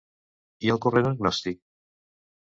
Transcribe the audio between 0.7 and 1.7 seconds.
el corrent gnòstic?